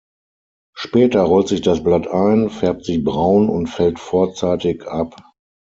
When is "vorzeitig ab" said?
3.99-5.15